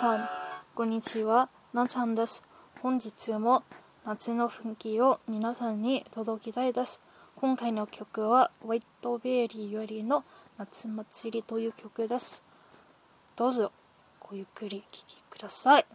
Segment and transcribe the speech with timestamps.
[0.00, 0.26] さん、
[0.74, 1.50] こんにちは。
[1.74, 2.42] なちゃんです。
[2.80, 3.64] 本日も
[4.06, 7.02] 夏の雰囲気を皆さんに届けたいです。
[7.36, 10.24] 今回の曲は、ワイトベリーよりの
[10.56, 12.42] 夏祭りという曲です。
[13.36, 13.72] どうぞ、
[14.20, 15.86] ごゆっくり聴きください。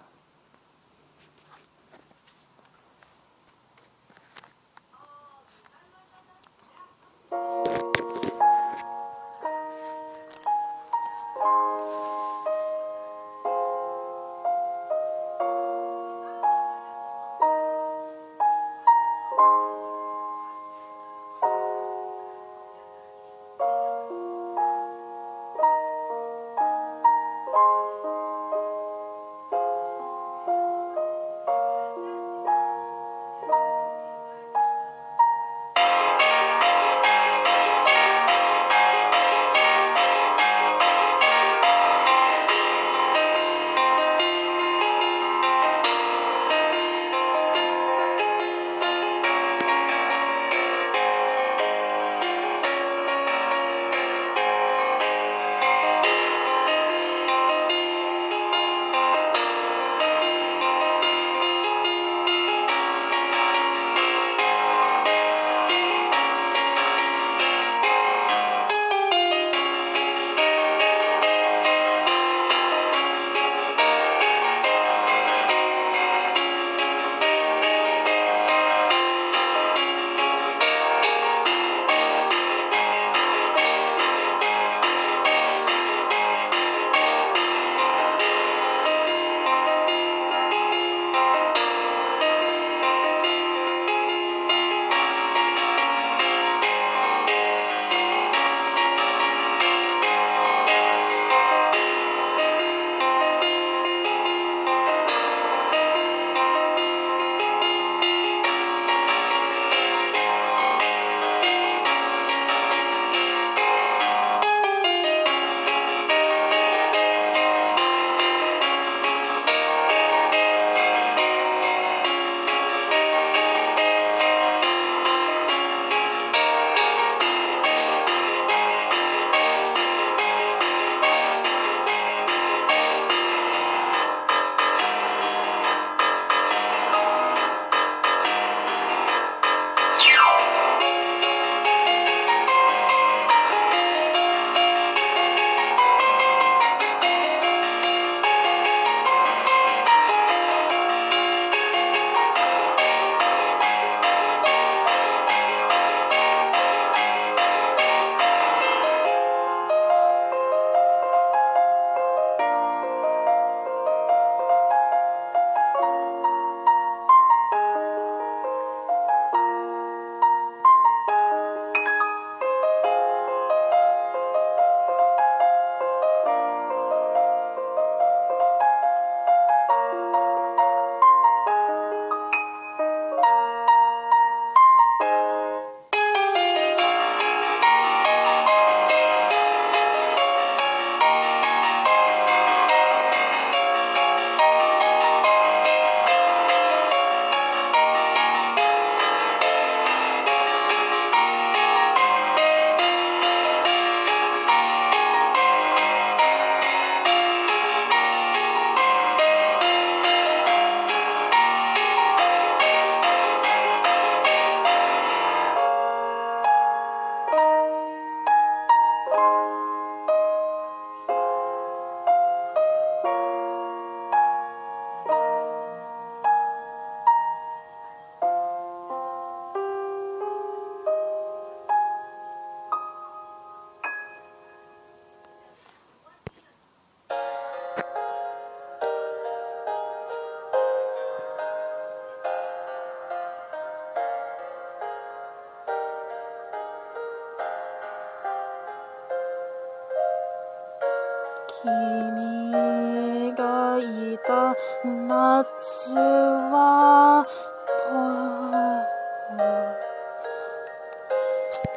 [253.80, 254.56] いた
[254.86, 257.26] 夏は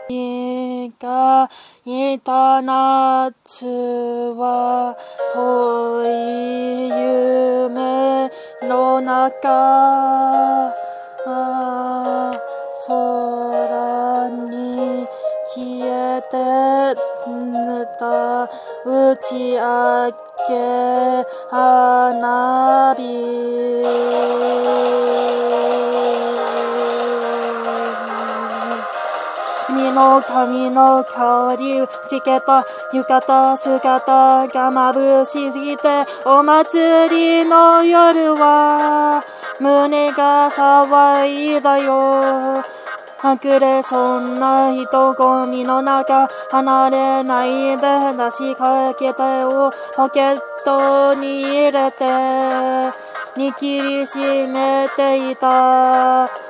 [0.09, 1.49] 君が
[1.85, 4.97] いた夏は
[5.35, 8.31] 遠い夢
[8.69, 10.73] の中
[12.87, 15.07] 空に
[15.55, 16.79] 消えて
[17.99, 18.45] た
[18.85, 20.11] 打ち上
[20.49, 20.98] げ
[29.69, 35.83] 君の髪の香りつけた浴衣姿が眩しすぎて
[36.25, 39.23] お祭りの夜は
[39.61, 42.65] 胸が騒いだよ。
[43.23, 52.05] 隠れそんな人混みの中離れないで出しかけたをポケットに入れて
[53.37, 56.48] 握りしめていた。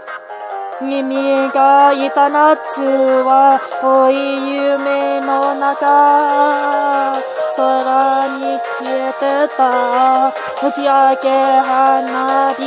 [0.81, 2.89] 耳が痛なっちゅう
[3.27, 4.15] は遠い
[4.53, 7.19] 夢の中
[7.57, 10.29] 空に消えてた。
[10.29, 10.33] 打
[10.71, 11.27] ち上げ
[11.67, 12.63] 花火。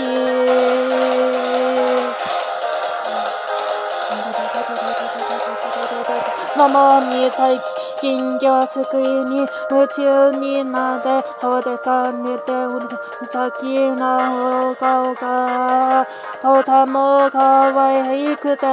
[6.57, 7.70] ママみたい
[8.01, 12.81] 金魚すくいに夢中になってそうでかねて無
[13.31, 16.07] 邪気なお顔が
[16.41, 18.65] とても可愛くて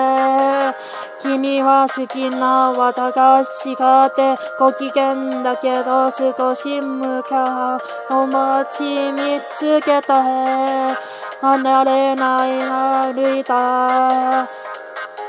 [1.21, 10.97] 君は好きな私がってご機嫌だけど少し向かう友達見つけた
[11.43, 14.68] 離れない歩いた。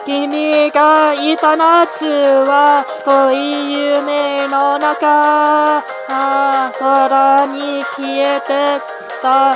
[0.06, 5.84] 君がいた夏は遠い夢の中。
[6.80, 8.80] 空に消えて
[9.22, 9.56] た打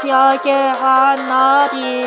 [0.00, 2.02] ち上げ花火。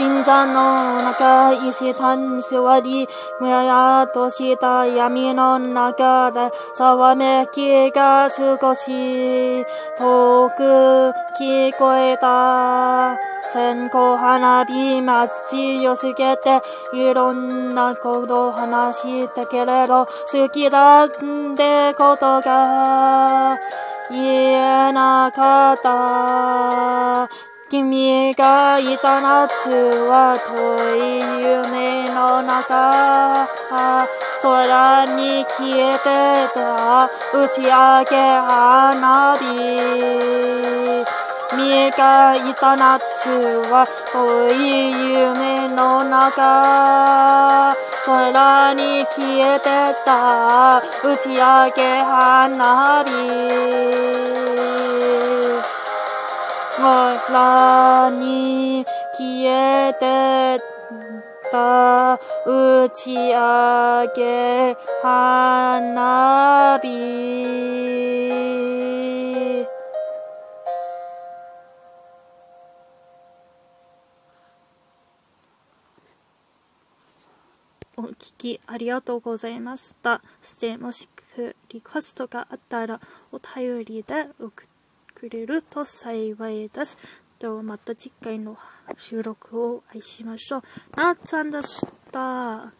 [0.00, 3.06] 神社の中石段座り、
[3.38, 9.62] むややとした闇の中で、ざわめきが少し
[9.98, 13.18] 遠く聞こえた。
[13.52, 16.62] 線香花火待ちよすげて、
[16.94, 23.58] いろんなこと話したけれど、好きだってことが
[24.10, 27.49] 言えなかった。
[27.70, 29.70] 君がいた夏
[30.10, 33.46] は遠い夢の中
[34.42, 36.02] 空に消えて
[36.52, 39.44] た打ち上げ花火
[41.50, 43.30] 君がいた夏
[43.70, 47.76] は遠い夢の中。
[48.04, 49.64] 空に消えて
[50.04, 53.10] た打ち上げ花火。
[56.80, 60.62] 空に消えて
[61.50, 62.14] た
[62.46, 66.88] 打ち上げ花火
[77.96, 80.22] お聞きありがとうございました。
[80.40, 82.98] そしてもしくリクエストがあったら
[83.30, 84.69] お便りで送って
[85.20, 86.96] くれると幸いです。
[87.38, 88.56] ではまた次回の
[88.96, 90.62] 収録をお会いしましょう。
[90.96, 92.79] なっちゃんでした。